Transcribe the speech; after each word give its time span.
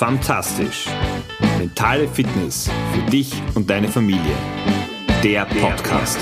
Fantastisch. 0.00 0.86
Mentale 1.58 2.08
Fitness 2.08 2.70
für 2.94 3.10
dich 3.10 3.34
und 3.54 3.68
deine 3.68 3.86
Familie. 3.86 4.34
Der 5.22 5.44
Podcast. 5.44 6.18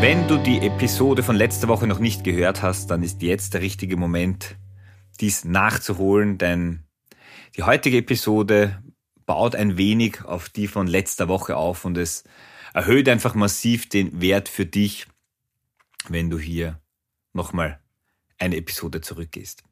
Wenn 0.00 0.28
du 0.28 0.36
die 0.36 0.64
Episode 0.64 1.24
von 1.24 1.34
letzter 1.34 1.66
Woche 1.66 1.88
noch 1.88 1.98
nicht 1.98 2.22
gehört 2.22 2.62
hast, 2.62 2.92
dann 2.92 3.02
ist 3.02 3.22
jetzt 3.22 3.54
der 3.54 3.60
richtige 3.60 3.96
Moment, 3.96 4.54
dies 5.18 5.44
nachzuholen, 5.44 6.38
denn 6.38 6.84
die 7.56 7.64
heutige 7.64 7.96
Episode 7.96 8.84
baut 9.26 9.56
ein 9.56 9.76
wenig 9.76 10.24
auf 10.24 10.48
die 10.48 10.68
von 10.68 10.86
letzter 10.86 11.26
Woche 11.26 11.56
auf 11.56 11.84
und 11.84 11.98
es 11.98 12.22
erhöht 12.72 13.08
einfach 13.08 13.34
massiv 13.34 13.88
den 13.88 14.20
Wert 14.20 14.48
für 14.48 14.64
dich, 14.64 15.08
wenn 16.08 16.30
du 16.30 16.38
hier 16.38 16.80
nochmal 17.32 17.80
eine 18.38 18.54
Episode 18.54 19.00
zurückgehst. 19.00 19.64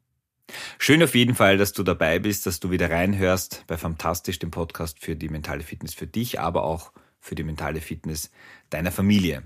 Schön 0.77 1.03
auf 1.03 1.15
jeden 1.15 1.35
Fall, 1.35 1.57
dass 1.57 1.73
du 1.73 1.83
dabei 1.83 2.19
bist, 2.19 2.45
dass 2.45 2.59
du 2.59 2.71
wieder 2.71 2.89
reinhörst 2.89 3.63
bei 3.67 3.77
Fantastisch, 3.77 4.39
dem 4.39 4.51
Podcast 4.51 4.99
für 4.99 5.15
die 5.15 5.29
mentale 5.29 5.63
Fitness 5.63 5.93
für 5.93 6.07
dich, 6.07 6.39
aber 6.39 6.63
auch 6.63 6.91
für 7.19 7.35
die 7.35 7.43
mentale 7.43 7.81
Fitness 7.81 8.31
deiner 8.69 8.91
Familie. 8.91 9.43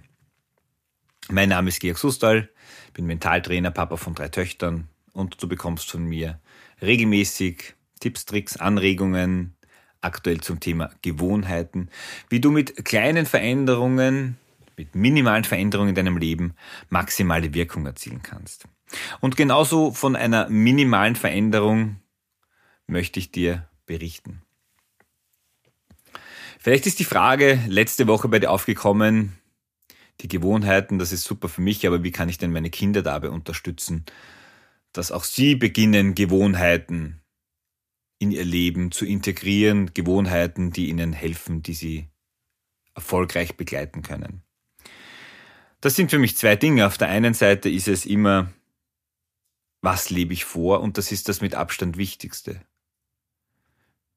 Mein 1.29 1.49
Name 1.49 1.69
ist 1.69 1.79
Georg 1.79 1.97
Sustal, 1.97 2.49
bin 2.93 3.05
Mentaltrainer, 3.05 3.71
Papa 3.71 3.97
von 3.97 4.13
drei 4.13 4.29
Töchtern 4.29 4.87
und 5.13 5.41
du 5.41 5.47
bekommst 5.47 5.89
von 5.89 6.05
mir 6.05 6.39
regelmäßig 6.81 7.73
Tipps, 7.99 8.25
Tricks, 8.25 8.57
Anregungen, 8.57 9.55
aktuell 10.01 10.41
zum 10.41 10.59
Thema 10.59 10.91
Gewohnheiten, 11.01 11.89
wie 12.29 12.39
du 12.39 12.51
mit 12.51 12.85
kleinen 12.85 13.25
Veränderungen, 13.25 14.37
mit 14.77 14.95
minimalen 14.95 15.43
Veränderungen 15.43 15.89
in 15.89 15.95
deinem 15.95 16.17
Leben 16.17 16.53
maximale 16.89 17.53
Wirkung 17.53 17.85
erzielen 17.85 18.21
kannst. 18.21 18.67
Und 19.19 19.37
genauso 19.37 19.91
von 19.91 20.15
einer 20.15 20.49
minimalen 20.49 21.15
Veränderung 21.15 22.01
möchte 22.87 23.19
ich 23.19 23.31
dir 23.31 23.67
berichten. 23.85 24.41
Vielleicht 26.59 26.87
ist 26.87 26.99
die 26.99 27.05
Frage 27.05 27.59
letzte 27.67 28.07
Woche 28.07 28.27
bei 28.27 28.39
dir 28.39 28.51
aufgekommen, 28.51 29.37
die 30.21 30.27
Gewohnheiten, 30.27 30.97
das 30.97 31.11
ist 31.11 31.23
super 31.23 31.49
für 31.49 31.61
mich, 31.61 31.85
aber 31.85 32.03
wie 32.03 32.11
kann 32.11 32.29
ich 32.29 32.37
denn 32.37 32.51
meine 32.51 32.69
Kinder 32.69 33.01
dabei 33.01 33.29
unterstützen, 33.29 34.05
dass 34.93 35.11
auch 35.11 35.25
sie 35.25 35.55
beginnen, 35.55 36.15
Gewohnheiten 36.15 37.21
in 38.17 38.31
ihr 38.31 38.45
Leben 38.45 38.91
zu 38.91 39.05
integrieren, 39.05 39.93
Gewohnheiten, 39.93 40.71
die 40.71 40.89
ihnen 40.89 41.11
helfen, 41.11 41.61
die 41.61 41.73
sie 41.73 42.07
erfolgreich 42.93 43.57
begleiten 43.57 44.01
können. 44.01 44.44
Das 45.85 45.95
sind 45.95 46.09
für 46.09 46.17
mich 46.17 46.35
zwei 46.35 46.55
Dinge. 46.55 46.87
Auf 46.87 46.97
der 46.97 47.09
einen 47.09 47.35
Seite 47.35 47.69
ist 47.69 47.87
es 47.87 48.07
immer 48.07 48.51
was 49.81 50.09
lebe 50.09 50.33
ich 50.33 50.43
vor 50.43 50.79
und 50.81 50.97
das 50.97 51.11
ist 51.11 51.29
das 51.29 51.41
mit 51.41 51.53
Abstand 51.53 51.95
Wichtigste. 51.95 52.59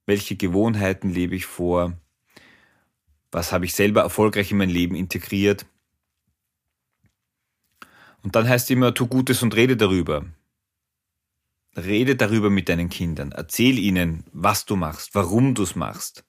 Welche 0.07 0.35
Gewohnheiten 0.35 1.11
lebe 1.11 1.37
ich 1.37 1.45
vor? 1.45 1.93
Was 3.31 3.53
habe 3.53 3.67
ich 3.67 3.75
selber 3.75 4.01
erfolgreich 4.01 4.51
in 4.51 4.57
mein 4.57 4.71
Leben 4.71 4.95
integriert? 4.95 5.67
Und 8.23 8.35
dann 8.35 8.49
heißt 8.49 8.71
immer, 8.71 8.95
tu 8.95 9.07
Gutes 9.07 9.43
und 9.43 9.55
rede 9.55 9.77
darüber. 9.77 10.25
Rede 11.77 12.17
darüber 12.17 12.49
mit 12.49 12.71
deinen 12.71 12.89
Kindern. 12.89 13.33
Erzähl 13.33 13.79
ihnen, 13.79 14.25
was 14.33 14.65
du 14.65 14.75
machst, 14.75 15.15
warum 15.15 15.55
du 15.55 15.65
es 15.65 15.77
machst 15.77 16.25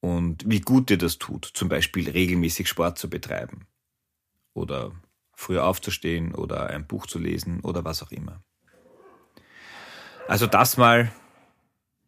und 0.00 0.48
wie 0.48 0.62
gut 0.62 0.88
dir 0.88 0.96
das 0.96 1.18
tut. 1.18 1.50
Zum 1.52 1.68
Beispiel 1.68 2.08
regelmäßig 2.08 2.66
Sport 2.66 2.96
zu 2.96 3.10
betreiben 3.10 3.66
oder 4.54 4.92
früher 5.34 5.66
aufzustehen 5.66 6.34
oder 6.34 6.68
ein 6.70 6.86
Buch 6.86 7.06
zu 7.06 7.18
lesen 7.18 7.60
oder 7.60 7.84
was 7.84 8.02
auch 8.02 8.10
immer. 8.10 8.42
Also 10.26 10.46
das 10.46 10.76
mal. 10.76 11.12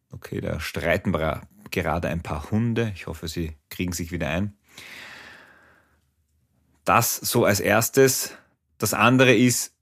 Okay, 0.09 0.41
da 0.41 0.59
streiten 0.59 1.11
gerade 1.11 2.07
ein 2.07 2.23
paar 2.23 2.49
Hunde. 2.49 2.91
Ich 2.95 3.07
hoffe, 3.07 3.27
sie 3.27 3.55
kriegen 3.69 3.91
sich 3.91 4.11
wieder 4.11 4.29
ein. 4.29 4.57
Das 6.85 7.17
so 7.17 7.45
als 7.45 7.59
erstes. 7.59 8.33
Das 8.77 8.93
andere 8.93 9.35
ist, 9.35 9.73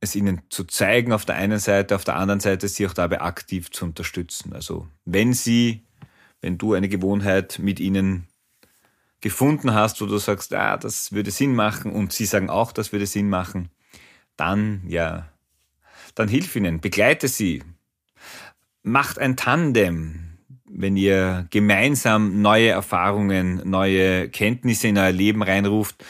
es 0.00 0.16
ihnen 0.16 0.42
zu 0.48 0.64
zeigen 0.64 1.12
auf 1.12 1.24
der 1.24 1.36
einen 1.36 1.58
Seite, 1.58 1.94
auf 1.94 2.04
der 2.04 2.16
anderen 2.16 2.40
Seite 2.40 2.68
sie 2.68 2.86
auch 2.86 2.94
dabei 2.94 3.20
aktiv 3.20 3.70
zu 3.70 3.84
unterstützen. 3.84 4.54
Also 4.54 4.88
wenn 5.04 5.34
sie, 5.34 5.84
wenn 6.40 6.58
du 6.58 6.72
eine 6.72 6.88
Gewohnheit 6.88 7.58
mit 7.58 7.80
ihnen 7.80 8.26
gefunden 9.20 9.74
hast, 9.74 10.00
wo 10.00 10.06
du 10.06 10.18
sagst, 10.18 10.54
ah, 10.54 10.76
das 10.76 11.12
würde 11.12 11.30
Sinn 11.30 11.54
machen 11.54 11.92
und 11.92 12.12
sie 12.12 12.26
sagen 12.26 12.50
auch, 12.50 12.72
das 12.72 12.92
würde 12.92 13.06
Sinn 13.06 13.28
machen, 13.28 13.70
dann 14.36 14.82
ja, 14.86 15.28
dann 16.14 16.28
hilf 16.28 16.56
ihnen, 16.56 16.80
begleite 16.80 17.28
sie. 17.28 17.62
Macht 18.82 19.18
ein 19.18 19.36
Tandem, 19.36 20.38
wenn 20.64 20.96
ihr 20.96 21.46
gemeinsam 21.50 22.40
neue 22.40 22.68
Erfahrungen, 22.68 23.68
neue 23.68 24.28
Kenntnisse 24.28 24.88
in 24.88 24.98
euer 24.98 25.12
Leben 25.12 25.42
reinruft, 25.42 26.04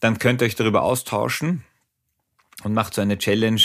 dann 0.00 0.18
könnt 0.18 0.40
ihr 0.40 0.46
euch 0.46 0.54
darüber 0.54 0.82
austauschen 0.82 1.64
und 2.62 2.72
macht 2.72 2.94
so 2.94 3.02
eine 3.02 3.18
Challenge, 3.18 3.60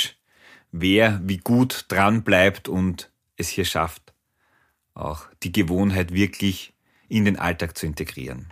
wer 0.71 1.21
wie 1.23 1.37
gut 1.37 1.85
dran 1.87 2.23
bleibt 2.23 2.67
und 2.67 3.11
es 3.37 3.49
hier 3.49 3.65
schafft, 3.65 4.13
auch 4.93 5.27
die 5.43 5.51
Gewohnheit 5.51 6.13
wirklich 6.13 6.73
in 7.07 7.25
den 7.25 7.37
Alltag 7.37 7.77
zu 7.77 7.85
integrieren. 7.85 8.51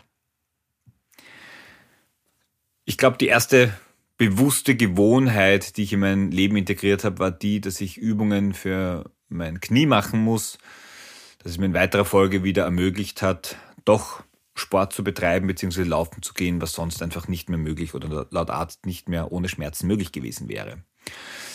Ich 2.89 2.97
glaube, 2.97 3.19
die 3.19 3.27
erste 3.27 3.71
bewusste 4.17 4.75
Gewohnheit, 4.75 5.77
die 5.77 5.83
ich 5.83 5.93
in 5.93 5.99
mein 5.99 6.31
Leben 6.31 6.57
integriert 6.57 7.03
habe, 7.03 7.19
war 7.19 7.29
die, 7.29 7.61
dass 7.61 7.81
ich 7.81 7.99
Übungen 7.99 8.55
für 8.55 9.11
mein 9.27 9.59
Knie 9.59 9.85
machen 9.85 10.23
muss, 10.23 10.57
dass 11.37 11.51
es 11.51 11.59
mir 11.59 11.67
in 11.67 11.75
weiterer 11.75 12.03
Folge 12.03 12.43
wieder 12.43 12.63
ermöglicht 12.63 13.21
hat, 13.21 13.57
doch 13.85 14.23
Sport 14.55 14.91
zu 14.91 15.03
betreiben 15.03 15.45
bzw. 15.45 15.83
laufen 15.83 16.23
zu 16.23 16.33
gehen, 16.33 16.63
was 16.63 16.73
sonst 16.73 17.03
einfach 17.03 17.27
nicht 17.27 17.47
mehr 17.47 17.59
möglich 17.59 17.93
oder 17.93 18.25
laut 18.31 18.49
Arzt 18.49 18.87
nicht 18.87 19.07
mehr 19.07 19.31
ohne 19.31 19.49
Schmerzen 19.49 19.85
möglich 19.85 20.11
gewesen 20.11 20.49
wäre. 20.49 20.83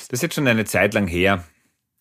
Das 0.08 0.18
ist 0.18 0.22
jetzt 0.22 0.36
schon 0.36 0.46
eine 0.46 0.66
Zeit 0.66 0.94
lang 0.94 1.08
her 1.08 1.42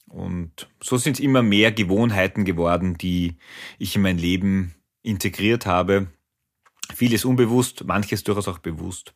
und 0.09 0.69
so 0.79 0.97
sind 0.97 1.13
es 1.13 1.19
immer 1.19 1.41
mehr 1.41 1.71
Gewohnheiten 1.71 2.45
geworden, 2.45 2.99
die 2.99 3.37
ich 3.79 3.95
in 3.95 4.03
mein 4.03 4.19
Leben 4.19 4.75
integriert 5.01 5.65
habe. 5.65 6.05
Vieles 6.93 7.25
unbewusst, 7.25 7.83
manches 7.85 8.23
durchaus 8.23 8.47
auch 8.47 8.59
bewusst. 8.59 9.15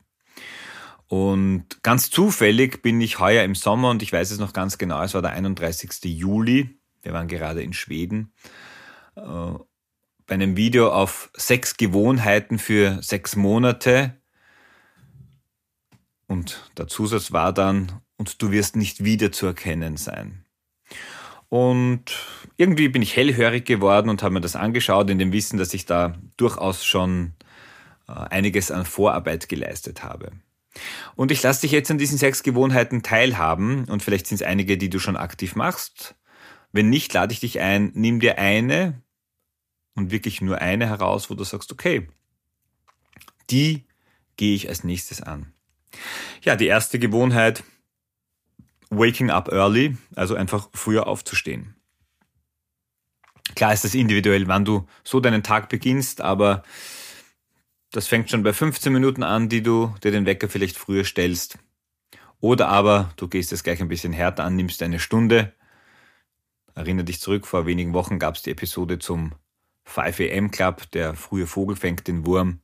Und 1.08 1.66
ganz 1.84 2.10
zufällig 2.10 2.82
bin 2.82 3.00
ich 3.00 3.20
heuer 3.20 3.44
im 3.44 3.56
Sommer 3.56 3.90
und 3.90 4.04
ich 4.04 4.12
weiß 4.12 4.32
es 4.32 4.40
noch 4.40 4.52
ganz 4.52 4.78
genau, 4.78 5.02
es 5.02 5.14
war 5.14 5.22
der 5.22 5.32
31. 5.32 6.04
Juli, 6.04 6.78
wir 7.02 7.14
waren 7.14 7.30
gerade 7.30 7.62
in 7.62 7.74
Schweden, 7.74 8.34
äh, 9.16 9.22
bei 9.22 10.34
einem 10.34 10.58
Video 10.58 10.92
auf 10.92 11.30
sechs 11.34 11.78
Gewohnheiten 11.78 12.60
für 12.60 13.02
sechs 13.02 13.38
Monate. 13.38 14.18
Und 16.28 16.70
der 16.78 16.88
Zusatz 16.88 17.32
war 17.32 17.54
dann, 17.54 18.02
und 18.18 18.42
du 18.42 18.52
wirst 18.52 18.76
nicht 18.76 19.06
wieder 19.06 19.32
zu 19.32 19.46
erkennen 19.46 19.96
sein. 19.96 20.44
Und 21.48 22.04
irgendwie 22.58 22.90
bin 22.90 23.02
ich 23.02 23.16
hellhörig 23.16 23.66
geworden 23.66 24.10
und 24.10 24.22
habe 24.22 24.34
mir 24.34 24.42
das 24.42 24.58
angeschaut, 24.58 25.10
in 25.10 25.20
dem 25.20 25.32
Wissen, 25.32 25.58
dass 25.58 25.74
ich 25.74 25.86
da 25.86 26.18
durchaus 26.36 26.84
schon 26.84 27.34
einiges 28.08 28.72
an 28.72 28.86
Vorarbeit 28.86 29.50
geleistet 29.50 30.04
habe. 30.04 30.32
Und 31.16 31.32
ich 31.32 31.42
lasse 31.44 31.62
dich 31.62 31.72
jetzt 31.72 31.92
an 31.92 31.98
diesen 31.98 32.18
sechs 32.18 32.44
Gewohnheiten 32.44 33.04
teilhaben 33.04 33.86
und 33.86 34.04
vielleicht 34.04 34.28
sind 34.28 34.42
es 34.42 34.48
einige, 34.48 34.78
die 34.78 34.90
du 34.90 35.00
schon 35.00 35.18
aktiv 35.18 35.56
machst. 35.56 36.16
Wenn 36.72 36.90
nicht, 36.90 37.14
lade 37.14 37.34
ich 37.34 37.40
dich 37.40 37.60
ein, 37.60 37.92
nimm 37.94 38.20
dir 38.20 38.38
eine 38.38 39.02
und 39.96 40.12
wirklich 40.12 40.42
nur 40.42 40.60
eine 40.60 40.88
heraus, 40.88 41.30
wo 41.30 41.36
du 41.36 41.44
sagst, 41.44 41.72
okay, 41.72 42.08
die 43.50 43.86
gehe 44.36 44.56
ich 44.56 44.70
als 44.70 44.84
nächstes 44.84 45.22
an. 45.22 45.54
Ja, 46.44 46.56
die 46.56 46.68
erste 46.68 47.00
Gewohnheit, 47.00 47.64
waking 48.90 49.32
up 49.32 49.52
early, 49.52 49.98
also 50.16 50.36
einfach 50.36 50.70
früher 50.74 51.08
aufzustehen. 51.08 51.76
Klar 53.56 53.74
ist 53.74 53.84
das 53.84 53.96
individuell, 53.96 54.48
wann 54.48 54.66
du 54.66 54.86
so 55.04 55.20
deinen 55.20 55.42
Tag 55.42 55.70
beginnst, 55.70 56.22
aber 56.22 56.64
das 57.92 58.08
fängt 58.08 58.30
schon 58.30 58.44
bei 58.44 58.54
15 58.54 58.92
Minuten 58.92 59.24
an, 59.24 59.50
die 59.50 59.62
du 59.64 59.94
dir 60.04 60.12
den 60.12 60.26
Wecker 60.26 60.50
vielleicht 60.50 60.78
früher 60.78 61.04
stellst. 61.04 61.58
Oder 62.40 62.68
aber 62.68 63.12
du 63.18 63.28
gehst 63.28 63.52
es 63.52 63.64
gleich 63.64 63.82
ein 63.82 63.88
bisschen 63.88 64.14
härter 64.14 64.44
an, 64.44 64.56
nimmst 64.56 64.84
eine 64.84 65.00
Stunde. 65.00 65.54
Erinnere 66.76 67.06
dich 67.06 67.20
zurück, 67.20 67.48
vor 67.48 67.66
wenigen 67.66 67.94
Wochen 67.94 68.20
gab 68.20 68.36
es 68.36 68.44
die 68.44 68.52
Episode 68.52 69.00
zum 69.00 69.34
5 69.86 70.20
AM 70.20 70.52
Club, 70.52 70.92
der 70.92 71.16
frühe 71.16 71.48
Vogel 71.48 71.76
fängt 71.76 72.08
den 72.08 72.26
Wurm, 72.26 72.60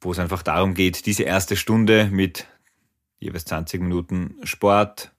wo 0.00 0.12
es 0.12 0.18
einfach 0.18 0.42
darum 0.42 0.74
geht, 0.74 1.06
diese 1.06 1.22
erste 1.22 1.56
Stunde 1.56 2.08
mit 2.10 2.46
jeweils 3.18 3.46
20 3.46 3.80
Minuten 3.80 4.34
Sport, 4.42 5.12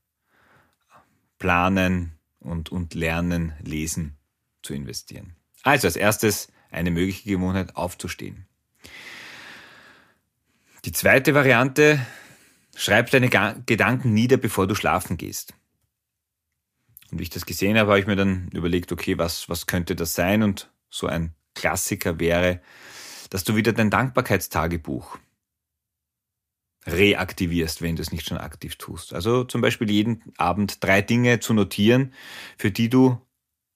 Planen 1.39 2.19
und, 2.39 2.71
und 2.71 2.93
Lernen, 2.93 3.53
Lesen 3.61 4.17
zu 4.61 4.73
investieren. 4.73 5.35
Also 5.63 5.87
als 5.87 5.95
erstes 5.95 6.51
eine 6.69 6.91
mögliche 6.91 7.29
Gewohnheit 7.29 7.75
aufzustehen. 7.75 8.45
Die 10.87 10.93
zweite 10.93 11.33
Variante, 11.33 11.99
schreib 12.73 13.11
deine 13.11 13.27
Gedanken 13.27 14.13
nieder, 14.13 14.37
bevor 14.37 14.67
du 14.67 14.73
schlafen 14.73 15.17
gehst. 15.17 15.53
Und 17.11 17.19
wie 17.19 17.23
ich 17.23 17.29
das 17.29 17.45
gesehen 17.45 17.77
habe, 17.77 17.89
habe 17.89 17.99
ich 17.99 18.07
mir 18.07 18.15
dann 18.15 18.47
überlegt, 18.53 18.93
okay, 18.93 19.17
was, 19.17 19.49
was 19.49 19.67
könnte 19.67 19.97
das 19.97 20.15
sein? 20.15 20.43
Und 20.43 20.71
so 20.89 21.07
ein 21.07 21.35
Klassiker 21.55 22.21
wäre, 22.21 22.61
dass 23.29 23.43
du 23.43 23.57
wieder 23.57 23.73
dein 23.73 23.89
Dankbarkeitstagebuch 23.89 25.17
reaktivierst, 26.85 27.81
wenn 27.81 27.97
du 27.97 28.01
es 28.01 28.13
nicht 28.13 28.25
schon 28.25 28.37
aktiv 28.37 28.77
tust. 28.77 29.13
Also 29.13 29.43
zum 29.43 29.59
Beispiel 29.59 29.91
jeden 29.91 30.23
Abend 30.37 30.81
drei 30.81 31.01
Dinge 31.01 31.41
zu 31.41 31.53
notieren, 31.53 32.13
für 32.57 32.71
die 32.71 32.87
du 32.87 33.21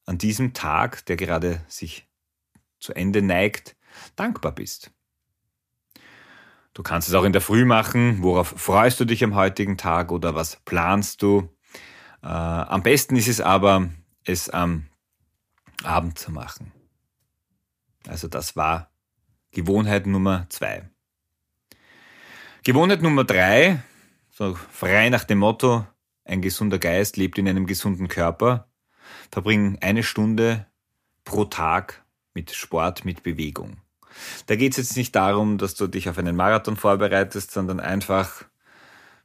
an 0.05 0.17
diesem 0.17 0.53
Tag, 0.53 1.05
der 1.07 1.17
gerade 1.17 1.61
sich 1.67 2.07
zu 2.79 2.93
Ende 2.93 3.21
neigt, 3.21 3.75
dankbar 4.15 4.55
bist. 4.55 4.91
Du 6.73 6.83
kannst 6.83 7.09
es 7.09 7.13
auch 7.13 7.23
in 7.23 7.33
der 7.33 7.41
Früh 7.41 7.65
machen. 7.65 8.23
Worauf 8.23 8.47
freust 8.47 8.99
du 8.99 9.05
dich 9.05 9.23
am 9.23 9.35
heutigen 9.35 9.77
Tag 9.77 10.11
oder 10.11 10.35
was 10.35 10.55
planst 10.63 11.21
du? 11.21 11.49
Äh, 12.23 12.27
am 12.27 12.83
besten 12.83 13.15
ist 13.15 13.27
es 13.27 13.41
aber, 13.41 13.89
es 14.23 14.49
am 14.49 14.87
Abend 15.83 16.17
zu 16.17 16.31
machen. 16.31 16.71
Also 18.07 18.27
das 18.27 18.55
war 18.55 18.91
Gewohnheit 19.51 20.07
Nummer 20.07 20.45
zwei. 20.49 20.89
Gewohnheit 22.63 23.01
Nummer 23.01 23.23
drei, 23.23 23.81
so 24.29 24.53
frei 24.53 25.09
nach 25.09 25.23
dem 25.23 25.39
Motto, 25.39 25.85
ein 26.23 26.41
gesunder 26.41 26.79
Geist 26.79 27.17
lebt 27.17 27.37
in 27.37 27.49
einem 27.49 27.65
gesunden 27.65 28.07
Körper, 28.07 28.69
verbringen 29.31 29.77
eine 29.81 30.03
Stunde 30.03 30.67
pro 31.23 31.45
Tag 31.45 32.05
mit 32.33 32.51
Sport, 32.51 33.03
mit 33.03 33.23
Bewegung. 33.23 33.81
Da 34.47 34.55
geht 34.55 34.73
es 34.73 34.77
jetzt 34.77 34.97
nicht 34.97 35.15
darum, 35.15 35.57
dass 35.57 35.75
du 35.75 35.87
dich 35.87 36.09
auf 36.09 36.17
einen 36.17 36.35
Marathon 36.35 36.75
vorbereitest, 36.75 37.51
sondern 37.51 37.79
einfach 37.79 38.45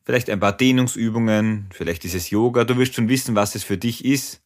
vielleicht 0.05 0.31
ein 0.31 0.41
paar 0.41 0.57
Dehnungsübungen, 0.57 1.69
vielleicht 1.73 2.05
ist 2.05 2.15
es 2.15 2.31
Yoga. 2.31 2.65
Du 2.65 2.79
wirst 2.79 2.95
schon 2.95 3.09
wissen, 3.09 3.35
was 3.35 3.55
es 3.55 3.65
für 3.65 3.77
dich 3.77 4.05
ist. 4.05 4.43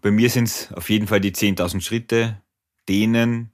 Bei 0.00 0.10
mir 0.10 0.30
sind 0.30 0.44
es 0.44 0.72
auf 0.72 0.90
jeden 0.90 1.06
Fall 1.06 1.20
die 1.20 1.32
10.000 1.32 1.80
Schritte, 1.80 2.40
Dehnen, 2.88 3.50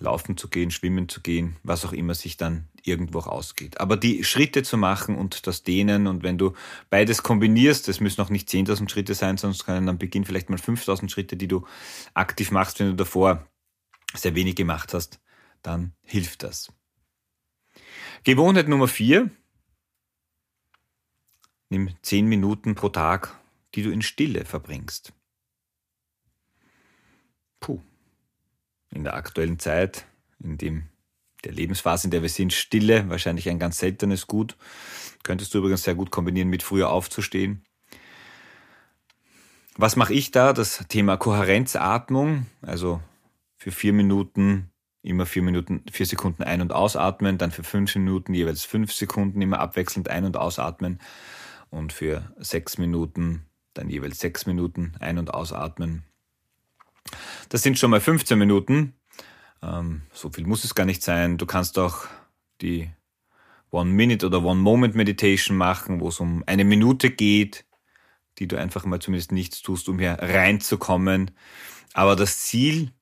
laufen 0.00 0.36
zu 0.36 0.48
gehen, 0.48 0.70
schwimmen 0.70 1.08
zu 1.08 1.20
gehen, 1.20 1.56
was 1.62 1.84
auch 1.84 1.92
immer 1.92 2.14
sich 2.14 2.36
dann 2.36 2.68
irgendwo 2.84 3.20
ausgeht. 3.20 3.80
Aber 3.80 3.96
die 3.96 4.24
Schritte 4.24 4.62
zu 4.62 4.76
machen 4.76 5.16
und 5.16 5.46
das 5.46 5.62
Dehnen 5.62 6.06
und 6.06 6.22
wenn 6.22 6.38
du 6.38 6.52
beides 6.90 7.22
kombinierst, 7.22 7.88
das 7.88 8.00
müssen 8.00 8.20
auch 8.20 8.30
nicht 8.30 8.48
10.000 8.48 8.88
Schritte 8.88 9.14
sein, 9.14 9.36
sonst 9.36 9.64
können 9.64 9.88
am 9.88 9.98
Beginn 9.98 10.24
vielleicht 10.24 10.50
mal 10.50 10.58
5.000 10.58 11.08
Schritte, 11.08 11.36
die 11.36 11.48
du 11.48 11.66
aktiv 12.14 12.50
machst, 12.50 12.78
wenn 12.80 12.88
du 12.88 12.96
davor 12.96 13.47
sehr 14.14 14.34
wenig 14.34 14.56
gemacht 14.56 14.94
hast, 14.94 15.20
dann 15.62 15.94
hilft 16.02 16.42
das. 16.42 16.72
Gewohnheit 18.24 18.68
Nummer 18.68 18.88
vier. 18.88 19.30
Nimm 21.70 21.90
10 22.02 22.26
Minuten 22.26 22.74
pro 22.74 22.88
Tag, 22.88 23.38
die 23.74 23.82
du 23.82 23.90
in 23.90 24.02
Stille 24.02 24.44
verbringst. 24.44 25.12
Puh, 27.60 27.82
in 28.90 29.04
der 29.04 29.14
aktuellen 29.14 29.58
Zeit, 29.58 30.06
in 30.38 30.56
dem 30.56 30.88
der 31.44 31.52
Lebensphase, 31.52 32.06
in 32.06 32.10
der 32.10 32.22
wir 32.22 32.28
sind, 32.28 32.52
Stille, 32.52 33.08
wahrscheinlich 33.10 33.48
ein 33.48 33.58
ganz 33.58 33.78
seltenes 33.78 34.26
Gut. 34.26 34.56
Könntest 35.22 35.54
du 35.54 35.58
übrigens 35.58 35.82
sehr 35.84 35.94
gut 35.94 36.10
kombinieren 36.10 36.48
mit 36.48 36.62
früher 36.62 36.90
aufzustehen. 36.90 37.64
Was 39.76 39.94
mache 39.94 40.14
ich 40.14 40.32
da? 40.32 40.52
Das 40.52 40.84
Thema 40.88 41.16
Kohärenzatmung, 41.16 42.46
also 42.62 43.00
für 43.58 43.70
vier 43.72 43.92
Minuten 43.92 44.70
immer 45.02 45.26
vier 45.26 45.42
Minuten, 45.42 45.84
vier 45.90 46.06
Sekunden 46.06 46.42
ein- 46.42 46.60
und 46.60 46.72
ausatmen, 46.72 47.38
dann 47.38 47.50
für 47.50 47.64
fünf 47.64 47.94
Minuten 47.94 48.34
jeweils 48.34 48.64
fünf 48.64 48.92
Sekunden 48.92 49.40
immer 49.40 49.60
abwechselnd 49.60 50.08
ein- 50.08 50.24
und 50.24 50.36
ausatmen 50.36 51.00
und 51.70 51.92
für 51.92 52.32
sechs 52.38 52.78
Minuten 52.78 53.46
dann 53.74 53.88
jeweils 53.88 54.18
sechs 54.18 54.46
Minuten 54.46 54.92
ein- 55.00 55.18
und 55.18 55.32
ausatmen. 55.32 56.04
Das 57.48 57.62
sind 57.62 57.78
schon 57.78 57.90
mal 57.90 58.00
15 58.00 58.38
Minuten. 58.38 58.94
Ähm, 59.62 60.02
so 60.12 60.30
viel 60.30 60.46
muss 60.46 60.64
es 60.64 60.74
gar 60.74 60.84
nicht 60.84 61.02
sein. 61.02 61.38
Du 61.38 61.46
kannst 61.46 61.78
auch 61.78 62.06
die 62.60 62.90
One-Minute 63.70 64.26
oder 64.26 64.42
One-Moment-Meditation 64.42 65.56
machen, 65.56 66.00
wo 66.00 66.08
es 66.08 66.20
um 66.20 66.42
eine 66.46 66.64
Minute 66.64 67.10
geht, 67.10 67.64
die 68.38 68.48
du 68.48 68.56
einfach 68.56 68.84
mal 68.84 69.00
zumindest 69.00 69.32
nichts 69.32 69.62
tust, 69.62 69.88
um 69.88 69.98
hier 69.98 70.18
reinzukommen. 70.20 71.30
Aber 71.94 72.16
das 72.16 72.42
Ziel, 72.42 72.92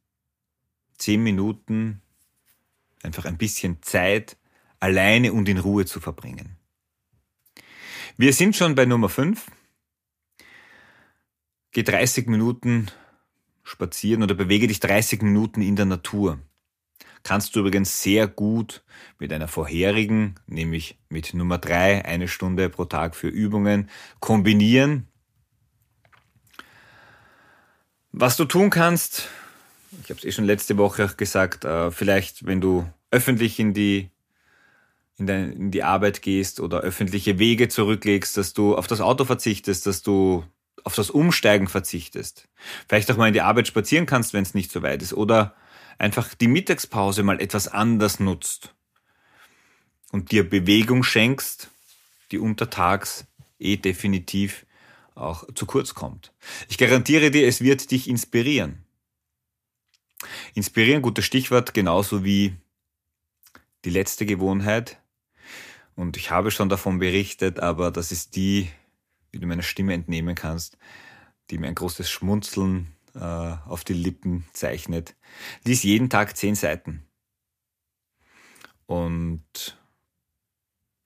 zehn 0.98 1.22
Minuten, 1.22 2.02
einfach 3.02 3.24
ein 3.24 3.38
bisschen 3.38 3.82
Zeit 3.82 4.36
alleine 4.80 5.32
und 5.32 5.48
in 5.48 5.58
Ruhe 5.58 5.86
zu 5.86 6.00
verbringen. 6.00 6.56
Wir 8.16 8.32
sind 8.32 8.56
schon 8.56 8.74
bei 8.74 8.86
Nummer 8.86 9.08
5. 9.08 9.46
Geh 11.72 11.82
30 11.82 12.28
Minuten 12.28 12.86
spazieren 13.62 14.22
oder 14.22 14.34
bewege 14.34 14.66
dich 14.68 14.80
30 14.80 15.22
Minuten 15.22 15.60
in 15.60 15.76
der 15.76 15.86
Natur. 15.86 16.40
Kannst 17.22 17.56
du 17.56 17.60
übrigens 17.60 18.02
sehr 18.02 18.28
gut 18.28 18.84
mit 19.18 19.32
einer 19.32 19.48
vorherigen, 19.48 20.36
nämlich 20.46 20.98
mit 21.08 21.34
Nummer 21.34 21.58
3, 21.58 22.04
eine 22.04 22.28
Stunde 22.28 22.70
pro 22.70 22.84
Tag 22.84 23.16
für 23.16 23.28
Übungen, 23.28 23.90
kombinieren. 24.20 25.08
Was 28.12 28.36
du 28.36 28.44
tun 28.44 28.70
kannst, 28.70 29.28
ich 30.02 30.10
habe 30.10 30.18
es 30.18 30.24
eh 30.24 30.32
schon 30.32 30.44
letzte 30.44 30.76
Woche 30.78 31.04
auch 31.04 31.16
gesagt, 31.16 31.64
äh, 31.64 31.90
vielleicht 31.90 32.46
wenn 32.46 32.60
du 32.60 32.88
öffentlich 33.10 33.58
in 33.58 33.74
die 33.74 34.10
in, 35.18 35.26
dein, 35.26 35.52
in 35.52 35.70
die 35.70 35.82
Arbeit 35.82 36.22
gehst 36.22 36.60
oder 36.60 36.80
öffentliche 36.80 37.38
Wege 37.38 37.68
zurücklegst, 37.68 38.36
dass 38.36 38.52
du 38.52 38.76
auf 38.76 38.86
das 38.86 39.00
Auto 39.00 39.24
verzichtest, 39.24 39.86
dass 39.86 40.02
du 40.02 40.44
auf 40.84 40.94
das 40.94 41.10
Umsteigen 41.10 41.68
verzichtest. 41.68 42.48
Vielleicht 42.88 43.10
auch 43.10 43.16
mal 43.16 43.28
in 43.28 43.32
die 43.32 43.40
Arbeit 43.40 43.66
spazieren 43.66 44.06
kannst, 44.06 44.34
wenn 44.34 44.42
es 44.42 44.54
nicht 44.54 44.70
so 44.70 44.82
weit 44.82 45.02
ist. 45.02 45.14
Oder 45.14 45.54
einfach 45.98 46.34
die 46.34 46.48
Mittagspause 46.48 47.22
mal 47.22 47.40
etwas 47.40 47.66
anders 47.66 48.20
nutzt 48.20 48.74
und 50.12 50.30
dir 50.30 50.48
Bewegung 50.48 51.02
schenkst, 51.02 51.70
die 52.30 52.38
untertags 52.38 53.26
eh 53.58 53.76
definitiv 53.76 54.66
auch 55.14 55.44
zu 55.54 55.66
kurz 55.66 55.94
kommt. 55.94 56.32
Ich 56.68 56.78
garantiere 56.78 57.30
dir, 57.30 57.48
es 57.48 57.62
wird 57.62 57.90
dich 57.90 58.08
inspirieren. 58.08 58.85
Inspirieren, 60.56 61.02
gutes 61.02 61.26
Stichwort, 61.26 61.74
genauso 61.74 62.24
wie 62.24 62.56
die 63.84 63.90
letzte 63.90 64.24
Gewohnheit. 64.24 64.98
Und 65.96 66.16
ich 66.16 66.30
habe 66.30 66.50
schon 66.50 66.70
davon 66.70 66.98
berichtet, 66.98 67.60
aber 67.60 67.90
das 67.90 68.10
ist 68.10 68.36
die, 68.36 68.70
wie 69.30 69.38
du 69.38 69.46
meiner 69.46 69.62
Stimme 69.62 69.92
entnehmen 69.92 70.34
kannst, 70.34 70.78
die 71.50 71.58
mir 71.58 71.66
ein 71.66 71.74
großes 71.74 72.08
Schmunzeln 72.08 72.96
äh, 73.14 73.18
auf 73.18 73.84
die 73.84 73.92
Lippen 73.92 74.46
zeichnet. 74.54 75.14
Lies 75.64 75.82
jeden 75.82 76.08
Tag 76.08 76.38
zehn 76.38 76.54
Seiten. 76.54 77.06
Und 78.86 79.76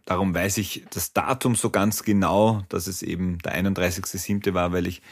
darum 0.04 0.32
weiß 0.32 0.58
ich 0.58 0.86
das 0.90 1.12
Datum 1.12 1.56
so 1.56 1.70
ganz 1.70 2.04
genau, 2.04 2.62
dass 2.68 2.86
es 2.86 3.02
eben 3.02 3.38
der 3.38 3.60
31.07. 3.60 4.54
war, 4.54 4.70
weil 4.70 4.86
ich 4.86 5.02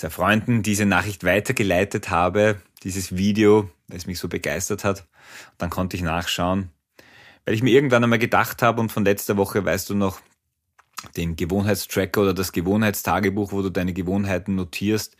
zwei 0.00 0.10
Freunden 0.10 0.62
diese 0.62 0.86
Nachricht 0.86 1.24
weitergeleitet 1.24 2.08
habe, 2.08 2.60
dieses 2.82 3.16
Video, 3.16 3.70
es 3.90 4.06
mich 4.06 4.18
so 4.18 4.28
begeistert 4.28 4.82
hat. 4.82 5.06
Dann 5.58 5.68
konnte 5.68 5.96
ich 5.96 6.02
nachschauen, 6.02 6.70
weil 7.44 7.54
ich 7.54 7.62
mir 7.62 7.70
irgendwann 7.70 8.02
einmal 8.02 8.18
gedacht 8.18 8.62
habe 8.62 8.80
und 8.80 8.90
von 8.90 9.04
letzter 9.04 9.36
Woche 9.36 9.64
weißt 9.64 9.90
du 9.90 9.94
noch, 9.94 10.20
den 11.16 11.36
Gewohnheitstracker 11.36 12.22
oder 12.22 12.34
das 12.34 12.52
Gewohnheitstagebuch, 12.52 13.52
wo 13.52 13.62
du 13.62 13.70
deine 13.70 13.92
Gewohnheiten 13.92 14.54
notierst. 14.54 15.16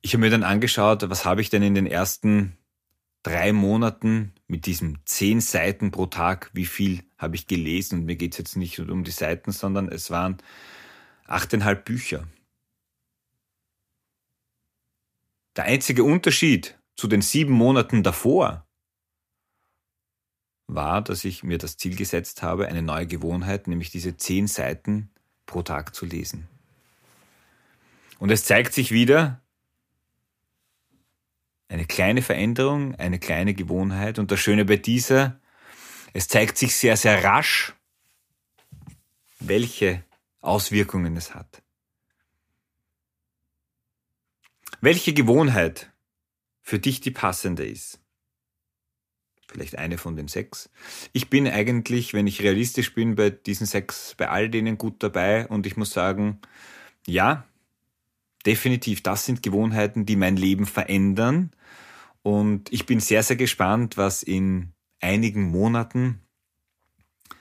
Ich 0.00 0.14
habe 0.14 0.22
mir 0.22 0.30
dann 0.30 0.42
angeschaut, 0.42 1.08
was 1.08 1.24
habe 1.24 1.40
ich 1.40 1.50
denn 1.50 1.62
in 1.62 1.74
den 1.74 1.86
ersten 1.86 2.56
drei 3.22 3.52
Monaten 3.52 4.32
mit 4.48 4.66
diesem 4.66 4.98
zehn 5.04 5.40
Seiten 5.40 5.90
pro 5.90 6.06
Tag, 6.06 6.50
wie 6.52 6.66
viel 6.66 7.04
habe 7.16 7.36
ich 7.36 7.46
gelesen? 7.46 8.00
Und 8.00 8.04
mir 8.06 8.16
geht 8.16 8.32
es 8.32 8.38
jetzt 8.38 8.56
nicht 8.56 8.78
um 8.80 9.04
die 9.04 9.10
Seiten, 9.10 9.52
sondern 9.52 9.88
es 9.88 10.10
waren 10.10 10.38
achteinhalb 11.26 11.84
Bücher. 11.84 12.26
Der 15.56 15.64
einzige 15.64 16.04
Unterschied 16.04 16.78
zu 16.96 17.08
den 17.08 17.22
sieben 17.22 17.52
Monaten 17.52 18.02
davor 18.02 18.66
war, 20.66 21.02
dass 21.02 21.24
ich 21.24 21.42
mir 21.42 21.58
das 21.58 21.76
Ziel 21.76 21.96
gesetzt 21.96 22.42
habe, 22.42 22.68
eine 22.68 22.82
neue 22.82 23.06
Gewohnheit, 23.06 23.66
nämlich 23.66 23.90
diese 23.90 24.16
zehn 24.16 24.46
Seiten 24.46 25.10
pro 25.46 25.62
Tag 25.62 25.94
zu 25.94 26.06
lesen. 26.06 26.48
Und 28.18 28.30
es 28.30 28.44
zeigt 28.44 28.72
sich 28.72 28.92
wieder 28.92 29.42
eine 31.68 31.86
kleine 31.86 32.22
Veränderung, 32.22 32.94
eine 32.96 33.18
kleine 33.18 33.54
Gewohnheit. 33.54 34.18
Und 34.18 34.30
das 34.30 34.40
Schöne 34.40 34.64
bei 34.64 34.76
dieser, 34.76 35.40
es 36.12 36.28
zeigt 36.28 36.58
sich 36.58 36.76
sehr, 36.76 36.96
sehr 36.96 37.24
rasch, 37.24 37.74
welche 39.40 40.04
Auswirkungen 40.40 41.16
es 41.16 41.34
hat. 41.34 41.61
Welche 44.82 45.14
Gewohnheit 45.14 45.90
für 46.60 46.78
dich 46.78 47.00
die 47.00 47.12
passende 47.12 47.64
ist 47.64 48.02
vielleicht 49.52 49.78
eine 49.78 49.98
von 49.98 50.16
den 50.16 50.28
sechs. 50.28 50.70
Ich 51.12 51.28
bin 51.28 51.46
eigentlich, 51.46 52.14
wenn 52.14 52.26
ich 52.26 52.42
realistisch 52.42 52.94
bin, 52.94 53.14
bei 53.14 53.30
diesen 53.30 53.66
sechs, 53.66 54.14
bei 54.16 54.28
all 54.28 54.48
denen 54.48 54.78
gut 54.78 55.02
dabei 55.02 55.46
und 55.46 55.66
ich 55.66 55.76
muss 55.76 55.92
sagen, 55.92 56.40
ja, 57.06 57.44
definitiv, 58.46 59.02
das 59.02 59.26
sind 59.26 59.42
Gewohnheiten, 59.42 60.06
die 60.06 60.16
mein 60.16 60.36
Leben 60.36 60.66
verändern. 60.66 61.52
Und 62.22 62.72
ich 62.72 62.86
bin 62.86 62.98
sehr, 62.98 63.22
sehr 63.22 63.36
gespannt, 63.36 63.96
was 63.96 64.22
in 64.22 64.72
einigen 65.00 65.42
Monaten 65.42 66.20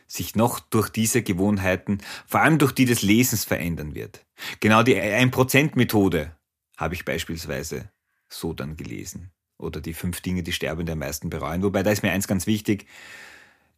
sich 0.05 0.36
noch 0.36 0.60
durch 0.60 0.89
diese 0.89 1.24
Gewohnheiten, 1.24 2.00
vor 2.27 2.41
allem 2.41 2.57
durch 2.57 2.74
die 2.74 2.86
des 2.86 3.01
Lesens 3.01 3.45
verändern 3.45 3.95
wird. 3.95 4.25
Genau 4.60 4.83
die 4.83 4.98
1%-Methode 4.98 6.36
habe 6.81 6.95
ich 6.95 7.05
beispielsweise 7.05 7.89
so 8.27 8.53
dann 8.53 8.75
gelesen. 8.75 9.31
Oder 9.59 9.79
die 9.79 9.93
fünf 9.93 10.21
Dinge, 10.21 10.41
die 10.41 10.51
Sterbende 10.51 10.93
am 10.93 11.00
meisten 11.00 11.29
bereuen. 11.29 11.61
Wobei 11.61 11.83
da 11.83 11.91
ist 11.91 12.01
mir 12.01 12.11
eins 12.11 12.27
ganz 12.27 12.47
wichtig. 12.47 12.88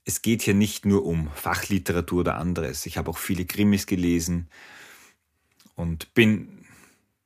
Es 0.05 0.21
geht 0.21 0.41
hier 0.41 0.53
nicht 0.53 0.85
nur 0.85 1.05
um 1.05 1.29
Fachliteratur 1.35 2.21
oder 2.21 2.37
anderes. 2.37 2.85
Ich 2.85 2.97
habe 2.97 3.11
auch 3.11 3.17
viele 3.17 3.45
Krimis 3.45 3.85
gelesen 3.85 4.47
und 5.75 6.13
bin 6.13 6.65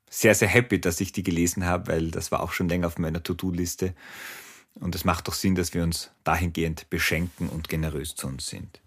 sehr, 0.09 0.33
sehr 0.33 0.47
happy, 0.47 0.81
dass 0.81 0.99
ich 0.99 1.11
die 1.11 1.21
gelesen 1.21 1.65
habe, 1.65 1.91
weil 1.91 2.09
das 2.09 2.31
war 2.31 2.41
auch 2.41 2.53
schon 2.53 2.69
länger 2.69 2.87
auf 2.87 2.97
meiner 2.97 3.21
To-Do-Liste. 3.21 3.93
Und 4.73 4.95
es 4.95 5.05
macht 5.05 5.27
doch 5.27 5.35
Sinn, 5.35 5.53
dass 5.53 5.75
wir 5.75 5.83
uns 5.83 6.09
dahingehend 6.23 6.89
beschenken 6.89 7.49
und 7.49 7.69
generös 7.69 8.15
zu 8.15 8.27
uns 8.27 8.47
sind. 8.47 8.81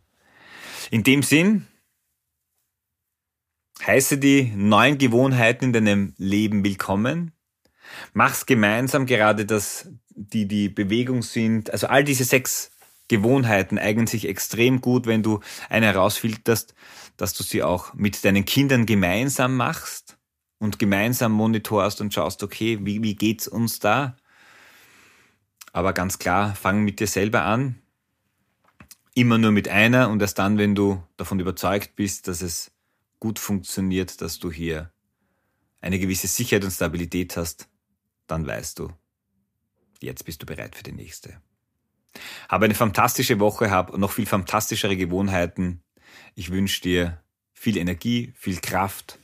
In 0.90 1.04
dem 1.04 1.23
Sinn, 1.23 1.68
heiße 3.87 4.19
die 4.19 4.53
neuen 4.55 4.99
Gewohnheiten 4.99 5.67
in 5.67 5.73
deinem 5.73 6.15
Leben 6.19 6.65
willkommen. 6.65 7.33
Mach's 8.13 8.47
gemeinsam, 8.47 9.07
gerade 9.07 9.47
dass 9.47 9.89
die 10.15 10.47
die 10.47 10.69
Bewegung 10.69 11.23
sind. 11.23 11.73
Also 11.73 11.87
all 11.87 12.05
diese 12.05 12.25
sechs 12.25 12.71
Gewohnheiten 13.09 13.79
eignen 13.79 14.07
sich 14.07 14.29
extrem 14.29 14.81
gut, 14.81 15.07
wenn 15.07 15.23
du 15.23 15.41
eine 15.69 15.87
herausfilterst, 15.87 16.75
dass 17.17 17.35
du 17.35 17.43
sie 17.43 17.63
auch 17.63 17.95
mit 17.95 18.25
deinen 18.25 18.45
Kindern 18.45 18.87
gemeinsam 18.87 19.57
machst 19.57 20.19
und 20.59 20.79
gemeinsam 20.79 21.33
monitorst 21.33 22.01
und 22.01 22.15
schaust, 22.15 22.43
okay, 22.43 22.79
wie, 22.83 23.03
wie 23.03 23.17
geht's 23.17 23.49
uns 23.49 23.79
da? 23.79 24.17
Aber 25.73 25.93
ganz 25.93 26.19
klar, 26.19 26.55
fang 26.55 26.83
mit 26.83 27.01
dir 27.01 27.07
selber 27.07 27.43
an. 27.43 27.77
Immer 29.15 29.39
nur 29.39 29.51
mit 29.51 29.69
einer 29.69 30.09
und 30.11 30.23
erst 30.23 30.39
dann, 30.39 30.59
wenn 30.59 30.75
du 30.75 31.03
davon 31.17 31.41
überzeugt 31.41 31.97
bist, 31.97 32.29
dass 32.29 32.43
es 32.43 32.71
gut 33.21 33.39
funktioniert, 33.39 34.21
dass 34.21 34.39
du 34.39 34.50
hier 34.50 34.91
eine 35.81 35.99
gewisse 35.99 36.27
Sicherheit 36.27 36.65
und 36.65 36.73
Stabilität 36.73 37.37
hast, 37.37 37.69
dann 38.27 38.47
weißt 38.47 38.79
du, 38.79 38.93
jetzt 40.00 40.25
bist 40.25 40.43
du 40.43 40.47
bereit 40.47 40.75
für 40.75 40.83
die 40.83 40.93
nächste. 40.93 41.41
Habe 42.49 42.65
eine 42.65 42.75
fantastische 42.75 43.39
Woche, 43.39 43.71
habe 43.71 43.99
noch 43.99 44.12
viel 44.12 44.27
fantastischere 44.27 44.97
Gewohnheiten. 44.97 45.83
Ich 46.35 46.50
wünsche 46.50 46.83
dir 46.83 47.23
viel 47.53 47.77
Energie, 47.77 48.33
viel 48.37 48.59
Kraft 48.61 49.19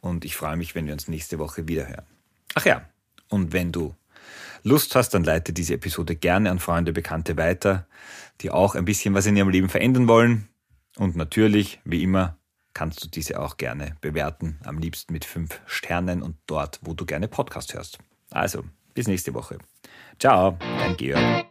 und 0.00 0.24
ich 0.24 0.36
freue 0.36 0.56
mich, 0.56 0.74
wenn 0.74 0.86
wir 0.86 0.94
uns 0.94 1.08
nächste 1.08 1.38
Woche 1.38 1.68
wieder 1.68 1.88
hören. 1.88 2.06
Ach 2.54 2.64
ja, 2.64 2.88
und 3.28 3.52
wenn 3.52 3.72
du 3.72 3.94
Lust 4.62 4.94
hast, 4.94 5.10
dann 5.10 5.24
leite 5.24 5.52
diese 5.52 5.74
Episode 5.74 6.16
gerne 6.16 6.50
an 6.50 6.58
Freunde, 6.58 6.92
Bekannte 6.92 7.36
weiter, 7.36 7.86
die 8.40 8.50
auch 8.50 8.74
ein 8.74 8.86
bisschen 8.86 9.12
was 9.12 9.26
in 9.26 9.36
ihrem 9.36 9.50
Leben 9.50 9.68
verändern 9.68 10.08
wollen. 10.08 10.48
Und 10.96 11.16
natürlich, 11.16 11.80
wie 11.84 12.02
immer, 12.02 12.38
kannst 12.74 13.02
du 13.04 13.08
diese 13.08 13.40
auch 13.40 13.56
gerne 13.56 13.96
bewerten, 14.00 14.58
am 14.64 14.78
liebsten 14.78 15.12
mit 15.12 15.24
fünf 15.24 15.60
Sternen 15.66 16.22
und 16.22 16.36
dort, 16.46 16.80
wo 16.82 16.92
du 16.92 17.06
gerne 17.06 17.28
Podcast 17.28 17.74
hörst. 17.74 17.98
Also, 18.30 18.64
bis 18.94 19.06
nächste 19.06 19.32
Woche. 19.32 19.58
Ciao, 20.18 20.58
dein 20.78 20.96
Georg. 20.96 21.46